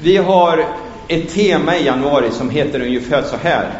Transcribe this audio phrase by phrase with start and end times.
[0.00, 0.64] Vi har
[1.08, 3.70] ett tema i januari som heter ungefär så här.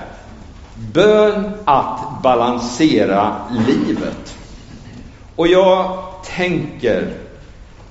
[0.93, 4.37] Bön att balansera livet.
[5.37, 5.99] Och jag
[6.37, 7.13] tänker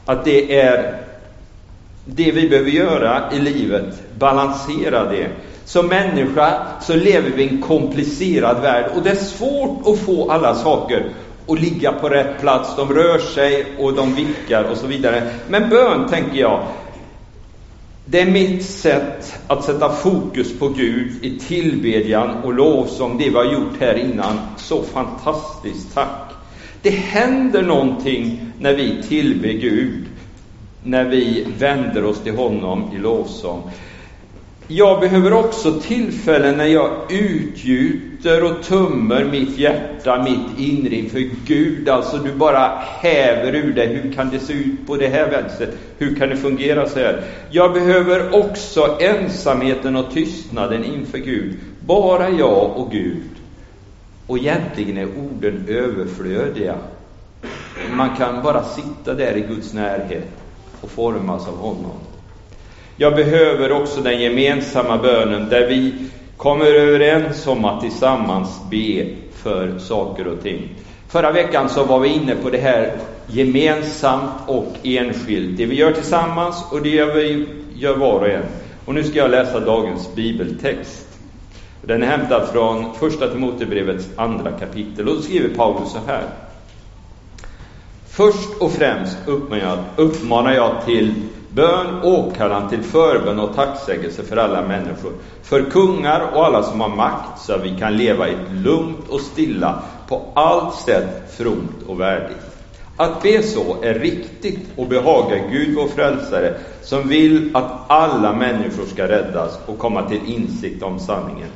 [0.06, 0.98] att det är
[2.06, 5.28] det vi behöver göra i livet, balansera det.
[5.66, 10.32] Som människa så lever vi i en komplicerad värld och det är svårt att få
[10.32, 11.10] alla saker
[11.48, 12.76] att ligga på rätt plats.
[12.76, 15.32] De rör sig och de vickar och så vidare.
[15.48, 16.64] Men bön, tänker jag,
[18.10, 23.36] det är mitt sätt att sätta fokus på Gud i tillbedjan och lovsång, det vi
[23.36, 24.40] har gjort här innan.
[24.58, 26.32] Så fantastiskt, tack!
[26.82, 30.06] Det händer någonting när vi tillber Gud,
[30.84, 33.72] när vi vänder oss till honom i lovsång.
[34.70, 41.90] Jag behöver också tillfällen när jag utgjuter och tummer mitt hjärta, mitt inre inför Gud.
[41.90, 43.88] Alltså du bara häver ur dig.
[43.88, 45.78] Hur kan det se ut på det här viset?
[45.98, 47.24] Hur kan det fungera så här?
[47.50, 51.56] Jag behöver också ensamheten och tystnaden inför Gud.
[51.86, 53.30] Bara jag och Gud.
[54.28, 56.76] Och egentligen är orden överflödiga.
[57.94, 60.28] Man kan bara sitta där i Guds närhet
[60.82, 62.07] och formas av honom.
[63.00, 65.94] Jag behöver också den gemensamma bönen där vi
[66.38, 70.70] kommer överens om att tillsammans be för saker och ting.
[71.08, 72.92] Förra veckan så var vi inne på det här
[73.28, 75.58] gemensamt och enskilt.
[75.58, 77.46] Det vi gör tillsammans och det gör vi
[77.76, 78.44] gör var och en.
[78.86, 81.08] Och nu ska jag läsa dagens bibeltext.
[81.82, 86.24] Den är hämtad från Första Timotebrevets andra kapitel och då skriver Paulus så här.
[88.10, 89.18] Först och främst
[89.98, 91.14] uppmanar jag till
[91.58, 95.12] bön, åkallan till förbön och tacksägelse för alla människor,
[95.44, 99.10] för kungar och alla som har makt, så att vi kan leva i ett lugnt
[99.10, 102.38] och stilla, på allt sätt fromt och värdigt.
[102.98, 108.86] Att be så är riktigt och behagar Gud vår frälsare, som vill att alla människor
[108.86, 111.50] ska räddas och komma till insikt om sanningen.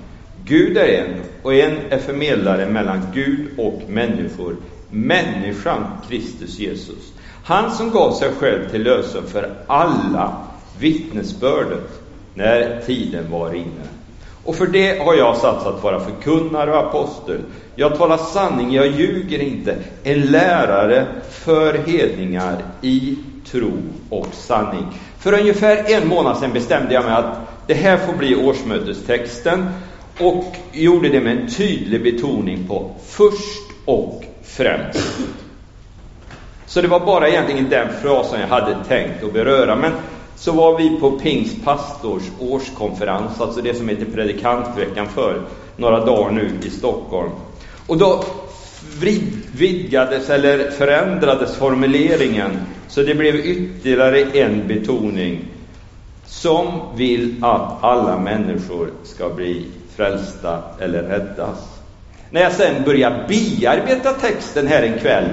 [0.46, 4.56] Gud är en, och en är förmedlare mellan Gud och människor,
[4.90, 7.14] människan Kristus Jesus.
[7.44, 10.38] Han som gav sig själv till lösen för alla
[10.80, 12.02] vittnesbördet
[12.34, 13.88] när tiden var inne.
[14.44, 17.42] Och för det har jag satsat att vara förkunnare och apostel.
[17.76, 19.76] Jag talar sanning, jag ljuger inte.
[20.04, 23.18] En lärare för hedningar i
[23.52, 23.72] tro
[24.10, 24.86] och sanning.
[25.20, 27.38] För ungefär en månad sedan bestämde jag mig att
[27.68, 29.70] det här får bli årsmötestexten
[30.20, 35.20] och gjorde det med en tydlig betoning på först och främst.
[36.72, 39.76] Så det var bara egentligen den frasen jag hade tänkt att beröra.
[39.76, 39.92] Men
[40.36, 45.42] så var vi på Pingst pastors årskonferens, alltså det som heter predikantveckan för
[45.76, 47.30] några dagar nu i Stockholm.
[47.88, 48.24] Och då
[49.54, 52.52] vidgades eller förändrades formuleringen
[52.88, 55.46] så det blev ytterligare en betoning
[56.26, 59.66] som vill att alla människor ska bli
[59.96, 61.80] frälsta eller räddas.
[62.30, 65.26] När jag sen börjar bearbeta texten här en kväll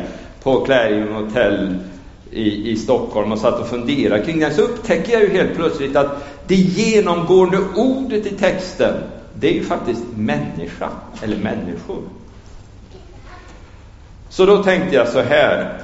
[0.43, 1.75] på Clarion Hotel
[2.31, 5.97] i, i Stockholm och satt och funderade kring den, så upptäcker jag ju helt plötsligt
[5.97, 8.95] att det genomgående ordet i texten,
[9.35, 10.89] det är ju faktiskt människa,
[11.23, 12.03] eller människor.
[14.29, 15.83] Så då tänkte jag så här,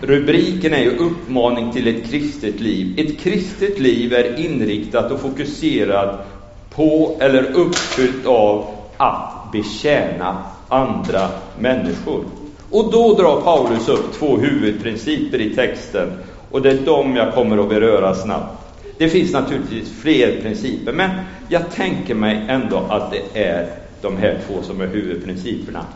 [0.00, 2.94] rubriken är ju uppmaning till ett kristet liv.
[2.98, 6.26] Ett kristet liv är inriktat och fokuserat
[6.70, 11.28] på eller uppfyllt av att betjäna andra
[11.58, 12.24] människor.
[12.74, 16.12] Och då drar Paulus upp två huvudprinciper i texten
[16.50, 18.66] och det är de jag kommer att beröra snabbt.
[18.98, 21.10] Det finns naturligtvis fler principer, men
[21.48, 23.70] jag tänker mig ändå att det är
[24.00, 25.86] de här två som är huvudprinciperna.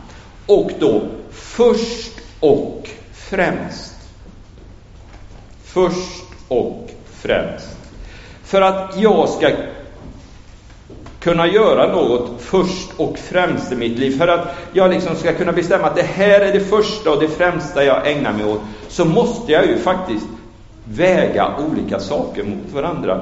[0.45, 1.01] Och då
[1.31, 3.95] först och främst.
[5.63, 7.77] Först och främst.
[8.43, 9.49] För att jag ska
[11.19, 14.17] kunna göra något först och främst i mitt liv.
[14.17, 17.27] För att jag liksom ska kunna bestämma att det här är det första och det
[17.27, 20.27] främsta jag ägnar mig åt, så måste jag ju faktiskt
[20.83, 23.21] väga olika saker mot varandra.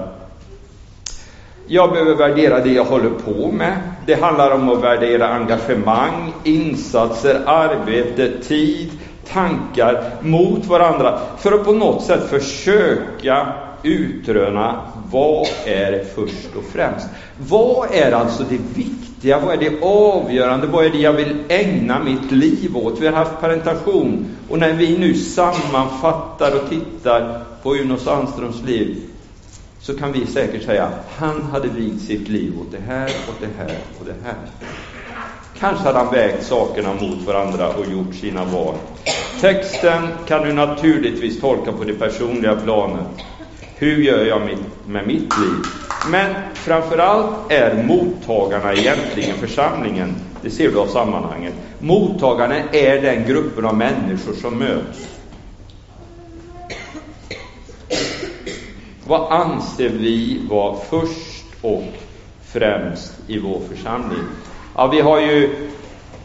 [1.67, 3.77] Jag behöver värdera det jag håller på med.
[4.05, 8.91] Det handlar om att värdera engagemang, insatser, arbete, tid,
[9.33, 13.47] tankar mot varandra för att på något sätt försöka
[13.83, 14.81] utröna
[15.11, 17.07] vad är först och främst?
[17.37, 19.39] Vad är alltså det viktiga?
[19.39, 20.67] Vad är det avgörande?
[20.67, 22.99] Vad är det jag vill ägna mitt liv åt?
[22.99, 28.97] Vi har haft parentation och när vi nu sammanfattar och tittar på Uno Sandströms liv
[29.79, 33.49] så kan vi säkert säga han hade vigt sitt liv åt det här, åt det
[33.57, 34.35] här och det här.
[35.59, 38.75] Kanske hade han vägt sakerna mot varandra och gjort sina val.
[39.41, 43.07] Texten kan du naturligtvis tolka på det personliga planet.
[43.79, 44.41] Hur gör jag
[44.85, 45.63] med mitt liv?
[46.11, 50.15] Men framförallt är mottagarna egentligen församlingen.
[50.41, 51.53] Det ser du av sammanhanget.
[51.79, 55.09] Mottagarna är den gruppen av människor som möts.
[59.07, 61.83] Vad anser vi vara först och
[62.45, 64.23] främst i vår församling?
[64.75, 65.69] Ja, vi har ju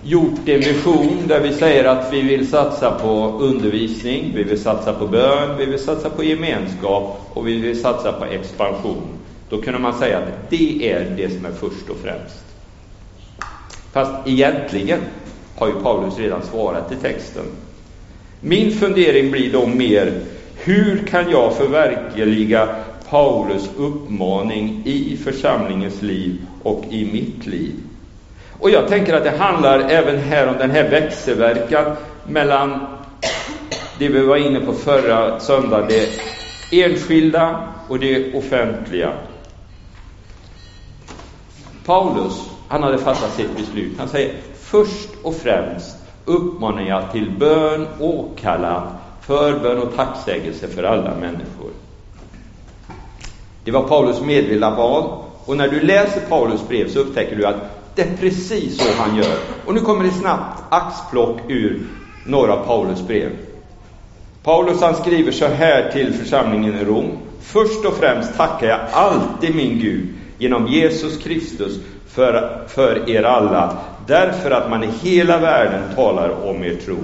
[0.02, 4.93] gjort en vision där vi säger att vi vill satsa på undervisning, vi vill satsa
[4.93, 9.02] på bön, vi vill satsa på gemenskap och vi vill satsa på expansion.
[9.49, 12.44] Då kunde man säga att det är det som är först och främst.
[13.93, 15.00] Fast egentligen
[15.58, 17.44] har ju Paulus redan svarat i texten.
[18.40, 20.20] Min fundering blir då mer,
[20.56, 22.69] hur kan jag förverkliga
[23.10, 27.75] Paulus uppmaning i församlingens liv och i mitt liv?
[28.62, 32.87] Och jag tänker att det handlar även här om den här växelverkan mellan
[33.99, 39.12] det vi var inne på förra söndagen, det enskilda och det offentliga.
[41.87, 43.99] Paulus, han hade fattat sitt beslut.
[43.99, 48.82] Han säger först och främst uppmanar jag till bön, åkallan,
[49.20, 51.70] förbön och tacksägelse för alla människor.
[53.65, 55.19] Det var Paulus medvetna val.
[55.44, 59.17] Och när du läser Paulus brev så upptäcker du att det är precis så han
[59.17, 59.37] gör.
[59.67, 61.81] Och nu kommer det snabbt axplock ur
[62.27, 63.31] några Paulus brev.
[64.43, 67.19] Paulus han skriver så här till församlingen i Rom.
[67.41, 70.09] Först och främst tackar jag alltid min Gud
[70.39, 71.79] genom Jesus Kristus
[72.09, 76.97] för, för er alla, därför att man i hela världen talar om er tro.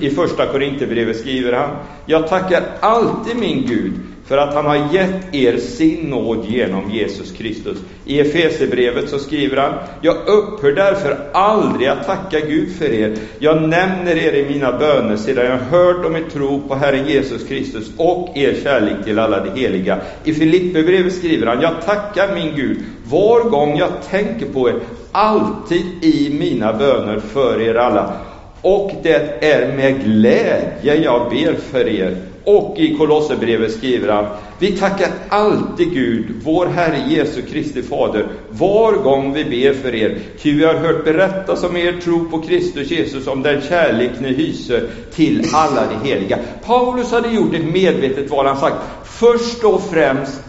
[0.00, 3.92] I första Korinthierbrevet skriver han, jag tackar alltid min Gud
[4.26, 7.78] för att han har gett er sin nåd genom Jesus Kristus.
[8.04, 13.16] I Efesebrevet så skriver han, jag upphör därför aldrig att tacka Gud för er.
[13.38, 17.48] Jag nämner er i mina böner sedan jag hört om er tro på Herren Jesus
[17.48, 20.00] Kristus och er kärlek till alla de heliga.
[20.24, 24.74] I Filipperbrevet skriver han, jag tackar min Gud var gång jag tänker på er,
[25.12, 28.16] alltid i mina böner för er alla.
[28.60, 34.26] Och det är med glädje jag ber för er och i Kolosserbrevet skriver han,
[34.58, 40.18] vi tackar alltid Gud, vår Herre Jesu Kristi Fader, var gång vi ber för er,
[40.38, 44.32] ty vi har hört berättas om er tro på Kristus Jesus, om den kärlek ni
[44.32, 46.38] hyser till alla de heliga.
[46.64, 50.40] Paulus hade gjort ett medvetet val, han sagt, först och främst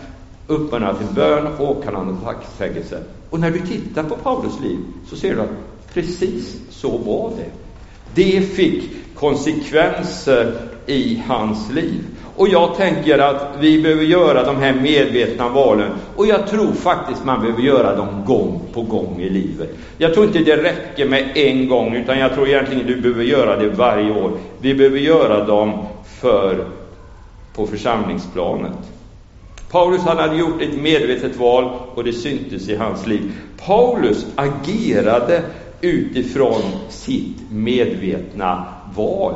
[0.47, 3.03] uppmanar till bön, åkallan och tacksägelse.
[3.29, 4.77] Och när du tittar på Paulus liv
[5.09, 7.64] så ser du att precis så var det.
[8.15, 8.83] Det fick
[9.15, 10.53] konsekvenser
[10.85, 12.03] i hans liv.
[12.35, 15.91] Och jag tänker att vi behöver göra de här medvetna valen.
[16.15, 19.69] Och jag tror faktiskt man behöver göra dem gång på gång i livet.
[19.97, 23.55] Jag tror inte det räcker med en gång, utan jag tror egentligen du behöver göra
[23.55, 24.31] det varje år.
[24.61, 25.85] Vi behöver göra dem
[26.21, 26.65] för
[27.55, 28.77] på församlingsplanet.
[29.71, 33.31] Paulus han hade gjort ett medvetet val och det syntes i hans liv.
[33.65, 35.41] Paulus agerade
[35.81, 39.33] utifrån sitt medvetna val.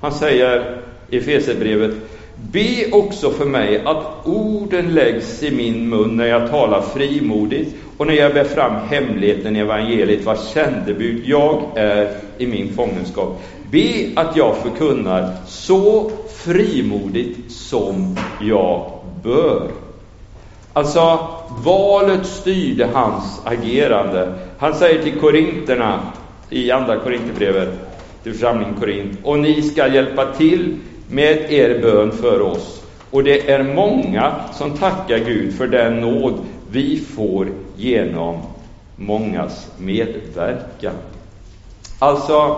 [0.00, 0.76] Han säger
[1.10, 1.94] i Efesierbrevet
[2.36, 8.06] Be också för mig att orden läggs i min mun när jag talar frimodigt och
[8.06, 13.42] när jag bär fram hemligheten i evangeliet, vars sändebud jag är i min fångenskap.
[13.70, 18.90] Be att jag förkunnar så frimodigt som jag
[19.22, 19.83] bör.
[20.76, 21.18] Alltså,
[21.64, 24.34] valet styrde hans agerande.
[24.58, 26.00] Han säger till korinterna
[26.50, 27.68] i Andra Korinthierbrevet,
[28.22, 30.76] till församlingen Korint, och ni ska hjälpa till
[31.10, 32.82] med er bön för oss.
[33.10, 36.34] Och det är många som tackar Gud för den nåd
[36.70, 38.42] vi får genom
[38.96, 40.94] mångas medverkan.
[41.98, 42.56] Alltså,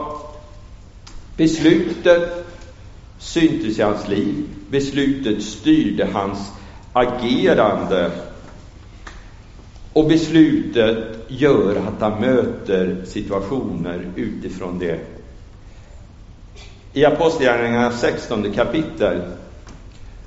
[1.37, 2.47] beslutet
[3.19, 4.35] syntes i hans liv.
[4.71, 6.53] Beslutet styrde hans
[6.97, 8.11] agerande.
[9.93, 10.99] Och beslutet
[11.29, 15.01] gör att han möter situationer utifrån det.
[16.93, 19.21] I Apostlagärningarna 16 kapitel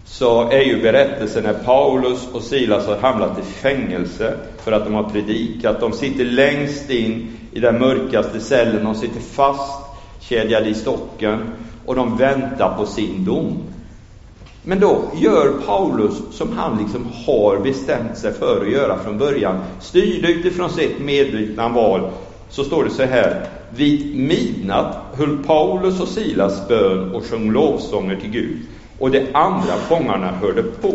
[0.05, 4.93] så är ju berättelsen när Paulus och Silas har hamnat i fängelse för att de
[4.93, 5.79] har predikat.
[5.79, 9.85] De sitter längst in i den mörkaste cellen, de sitter fast
[10.19, 11.39] kedjade i stocken
[11.85, 13.63] och de väntar på sin dom.
[14.63, 19.57] Men då gör Paulus som han liksom har bestämt sig för att göra från början.
[19.79, 22.09] Styrd utifrån sitt medvetna val,
[22.49, 23.47] så står det så här.
[23.69, 28.57] Vid midnatt höll Paulus och Silas bön och sjöng lovsånger till Gud.
[28.99, 30.93] Och de andra fångarna hörde på.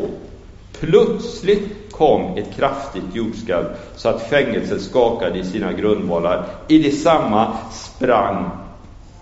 [0.81, 3.65] Plötsligt kom ett kraftigt jordskalv
[3.97, 6.47] så att fängelset skakade i sina grundvalar.
[6.69, 8.51] I detsamma sprang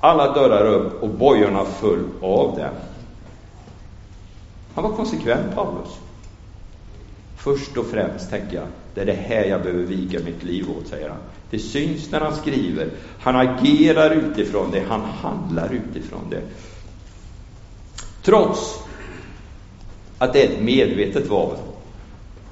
[0.00, 2.68] alla dörrar upp och bojorna föll av dem.
[4.74, 5.88] Han var konsekvent, Paulus.
[7.36, 10.88] Först och främst tänker jag, det är det här jag behöver viga mitt liv åt,
[10.88, 11.18] säger han.
[11.50, 12.88] Det syns när han skriver.
[13.20, 16.42] Han agerar utifrån det, han handlar utifrån det.
[18.22, 18.78] Trots
[20.18, 21.56] att det är ett medvetet val,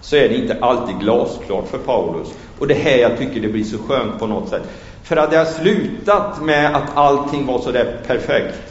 [0.00, 2.29] så är det inte alltid glasklart för Paulus.
[2.59, 4.62] Och det här jag tycker det blir så skönt på något sätt.
[5.03, 8.70] För hade jag slutat med att allting var så där perfekt,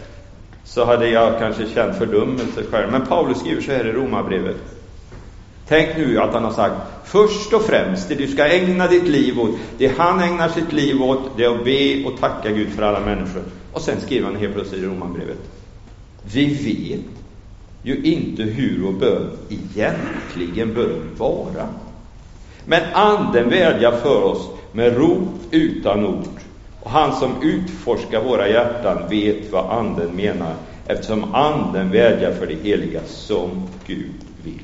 [0.69, 2.91] så hade jag kanske känt fördömelse själv.
[2.91, 4.55] Men Paulus skriver så här i Romarbrevet.
[5.67, 9.39] Tänk nu att han har sagt, först och främst, det du ska ägna ditt liv
[9.39, 12.83] åt, det han ägnar sitt liv åt, det är att be och tacka Gud för
[12.83, 13.43] alla människor.
[13.73, 15.38] Och sen skriver han helt plötsligt i Romarbrevet.
[16.33, 17.05] Vi vet
[17.83, 21.67] ju inte hur och bön egentligen bör vara.
[22.65, 26.39] Men Anden vädjar för oss med rop utan ord.
[26.83, 30.53] Och han som utforskar våra hjärtan vet vad Anden menar,
[30.86, 33.50] eftersom Anden vädjar för det heliga som
[33.86, 34.63] Gud vill.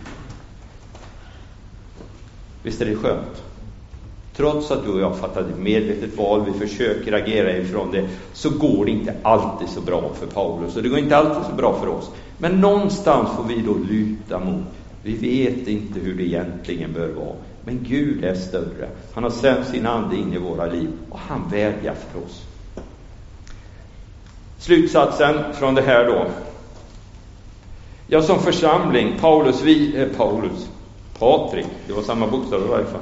[2.63, 3.43] Visst är det skönt?
[4.36, 8.50] Trots att du och jag fattat ett medvetet val, vi försöker agera ifrån det, så
[8.50, 11.79] går det inte alltid så bra för Paulus och det går inte alltid så bra
[11.79, 12.12] för oss.
[12.38, 14.63] Men någonstans får vi då luta mot,
[15.03, 17.36] vi vet inte hur det egentligen bör vara.
[17.65, 18.89] Men Gud är större.
[19.13, 22.43] Han har sänt sin Ande in i våra liv och han vädjar för oss.
[24.57, 26.27] Slutsatsen från det här då.
[28.07, 30.69] Ja, som församling, Paulus, vi, eh, Paulus,
[31.19, 33.01] Patrik, det var samma bokstav i varje fall.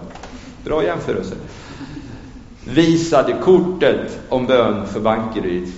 [0.63, 1.35] Bra jämförelse.
[2.65, 5.71] Visade kortet om bön för Bankeryd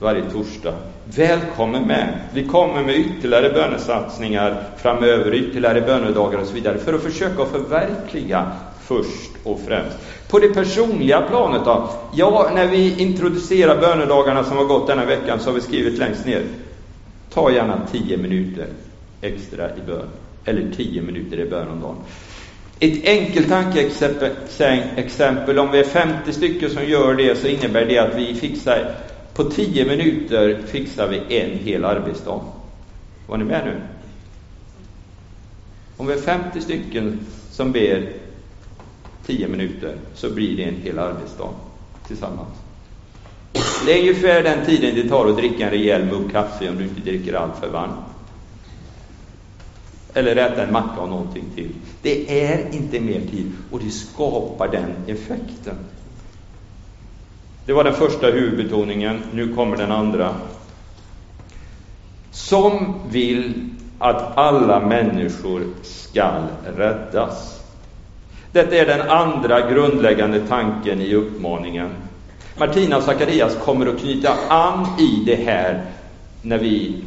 [0.00, 0.74] varje torsdag.
[1.04, 2.18] Välkommen med!
[2.32, 8.52] Vi kommer med ytterligare bönesatsningar framöver, ytterligare bönedagar och så vidare, för att försöka förverkliga
[8.80, 9.96] först och främst.
[10.28, 11.90] På det personliga planet då?
[12.14, 16.26] Ja, när vi introducerar bönedagarna som har gått denna veckan så har vi skrivit längst
[16.26, 16.42] ner.
[17.34, 18.66] Ta gärna 10 minuter
[19.20, 20.06] extra i bön,
[20.44, 21.96] eller 10 minuter i bön om dagen.
[22.80, 28.14] Ett enkelt tankeexempel, om vi är 50 stycken som gör det, så innebär det att
[28.16, 28.94] vi fixar
[29.38, 32.40] på 10 minuter fixar vi en hel arbetsdag.
[33.26, 33.80] Var ni med nu?
[35.96, 38.12] Om vi är 50 stycken som ber
[39.26, 41.50] 10 minuter, så blir det en hel arbetsdag
[42.06, 42.48] tillsammans.
[43.86, 46.84] Det är ungefär den tiden det tar att dricka en rejäl mugg kaffe om du
[46.84, 47.94] inte dricker allt för varmt.
[50.14, 51.70] Eller äta en macka och någonting till.
[52.02, 55.76] Det är inte mer tid och det skapar den effekten.
[57.68, 60.34] Det var den första huvudbetoningen, nu kommer den andra.
[62.30, 66.42] Som vill att alla människor skall
[66.76, 67.60] räddas.
[68.52, 71.88] Detta är den andra grundläggande tanken i uppmaningen.
[72.58, 75.84] Martina och Zacharias kommer att knyta an i det här
[76.42, 77.02] när vi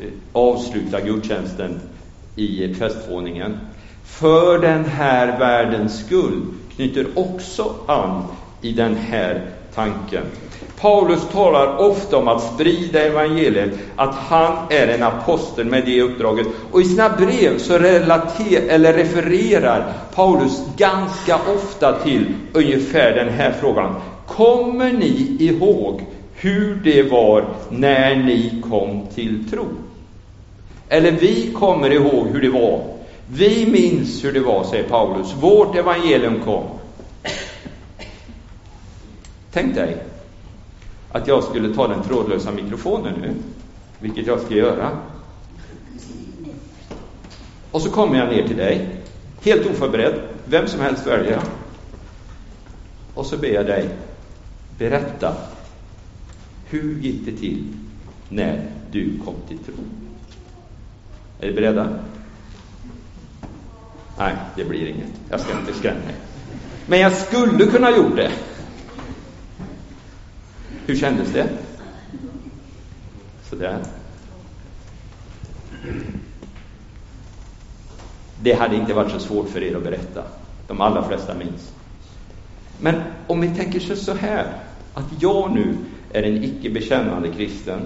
[0.00, 1.80] eh, avslutar gudstjänsten
[2.36, 3.58] i festvåningen.
[4.04, 6.42] För den här världens skull
[6.76, 8.22] knyter också an
[8.62, 9.40] i den här
[9.74, 10.22] tanken.
[10.80, 16.46] Paulus talar ofta om att sprida evangeliet, att han är en apostel med det uppdraget.
[16.72, 23.52] Och i sina brev så relater, eller refererar Paulus ganska ofta till ungefär den här
[23.60, 23.94] frågan.
[24.26, 26.00] Kommer ni ihåg
[26.34, 29.66] hur det var när ni kom till tro?
[30.88, 32.80] Eller vi kommer ihåg hur det var.
[33.26, 35.34] Vi minns hur det var, säger Paulus.
[35.40, 36.64] Vårt evangelium kom.
[39.52, 40.02] Tänk dig
[41.12, 43.34] att jag skulle ta den trådlösa mikrofonen nu,
[43.98, 44.90] vilket jag ska göra.
[47.70, 48.88] Och så kommer jag ner till dig,
[49.42, 51.30] helt oförberedd, vem som helst väljer.
[51.32, 51.42] jag.
[53.14, 53.88] Och så ber jag dig
[54.78, 55.34] berätta,
[56.68, 57.64] hur gick det till
[58.28, 59.74] när du kom till tro?
[61.40, 61.88] Är ni beredda?
[64.18, 65.10] Nej, det blir inget.
[65.30, 66.16] Jag ska inte skrämma er.
[66.86, 68.32] Men jag skulle kunna gjort det.
[70.86, 71.48] Hur kändes det?
[73.50, 73.78] Sådär.
[78.42, 80.22] Det hade inte varit så svårt för er att berätta.
[80.66, 81.72] De allra flesta minns.
[82.80, 84.56] Men om vi tänker så här,
[84.94, 85.76] att jag nu
[86.12, 87.80] är en icke bekännande kristen,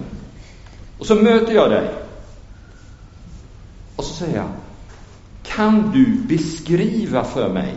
[0.99, 1.89] och så möter jag dig,
[3.95, 4.49] och så säger jag,
[5.43, 7.75] kan du beskriva för mig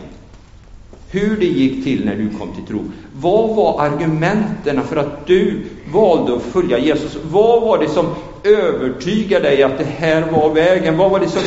[1.11, 2.83] hur det gick till när du kom till tro.
[3.13, 5.63] Vad var argumenten för att du
[5.93, 7.17] valde att följa Jesus?
[7.23, 8.05] Vad var det som
[8.43, 10.97] övertygade dig att det här var vägen?
[10.97, 11.41] Vad var det som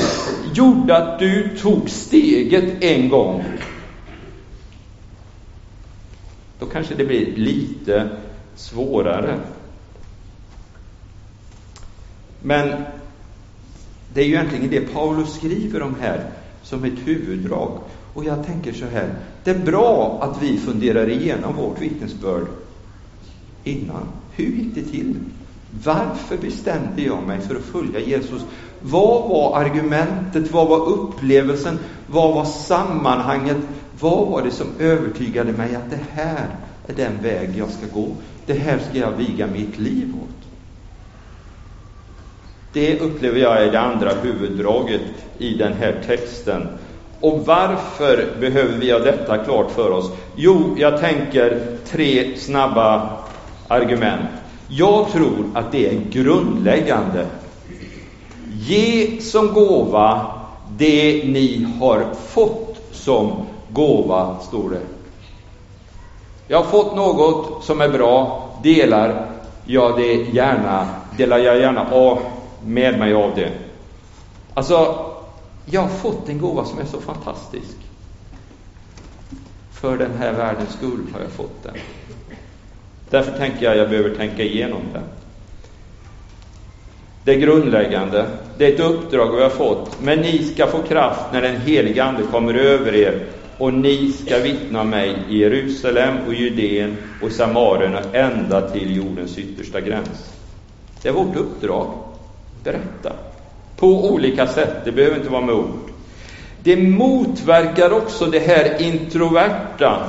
[0.54, 3.44] gjorde att du tog steget en gång?
[6.58, 8.08] Då kanske det blir lite
[8.56, 9.38] svårare.
[12.42, 12.72] Men
[14.14, 16.30] Det är ju egentligen det Paulus skriver om här
[16.62, 17.78] som ett huvuddrag.
[18.14, 22.46] Och jag tänker så här, det är bra att vi funderar igenom vårt vittnesbörd
[23.64, 24.08] innan.
[24.32, 25.14] Hur gick det till?
[25.84, 28.42] Varför bestämde jag mig för att följa Jesus?
[28.80, 30.52] Vad var argumentet?
[30.52, 31.78] Vad var upplevelsen?
[32.06, 33.56] Vad var sammanhanget?
[34.00, 36.46] Vad var det som övertygade mig att det här
[36.86, 38.16] är den väg jag ska gå?
[38.46, 40.48] Det här ska jag viga mitt liv åt.
[42.72, 45.02] Det upplever jag är det andra huvuddraget
[45.38, 46.68] i den här texten.
[47.24, 50.10] Och varför behöver vi ha detta klart för oss?
[50.36, 53.10] Jo, jag tänker tre snabba
[53.68, 54.28] argument.
[54.68, 57.26] Jag tror att det är grundläggande.
[58.52, 60.26] Ge som gåva
[60.76, 63.32] det ni har fått som
[63.68, 64.80] gåva, står det.
[66.48, 69.26] Jag har fått något som är bra, delar
[69.64, 72.18] jag det gärna, delar jag gärna av
[72.64, 73.50] med mig av det.
[74.54, 74.96] Alltså,
[75.64, 77.76] jag har fått en gåva som är så fantastisk.
[79.72, 81.74] För den här världens skull har jag fått den.
[83.10, 85.02] Därför tänker jag att jag behöver tänka igenom det.
[87.24, 88.26] Det är grundläggande.
[88.58, 90.02] Det är ett uppdrag vi har fått.
[90.02, 93.26] Men ni ska få kraft när den helige Ande kommer över er
[93.58, 99.38] och ni ska vittna mig i Jerusalem och Judeen och Samarien och ända till jordens
[99.38, 100.34] yttersta gräns.
[101.02, 101.90] Det är vårt uppdrag.
[102.64, 103.12] Berätta.
[103.76, 104.84] På olika sätt.
[104.84, 105.90] Det behöver inte vara med ord.
[106.62, 110.06] Det motverkar också det här introverta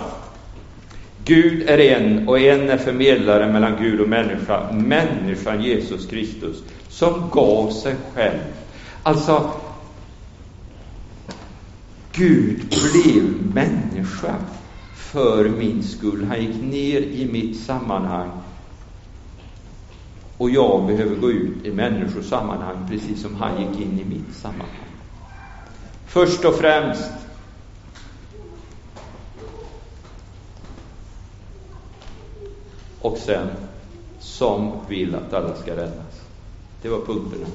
[1.25, 7.29] Gud är en och en är förmedlare mellan Gud och människa, människan Jesus Kristus, som
[7.31, 8.39] gav sig själv.
[9.03, 9.51] Alltså,
[12.11, 14.35] Gud blev människa
[14.95, 16.25] för min skull.
[16.29, 18.29] Han gick ner i mitt sammanhang.
[20.37, 24.35] Och jag behöver gå ut i människors sammanhang precis som han gick in i mitt
[24.35, 24.69] sammanhang.
[26.05, 27.11] Först och främst
[33.01, 33.47] och sen
[34.19, 36.21] som vill att alla ska räddas.
[36.81, 37.45] Det var punkterna.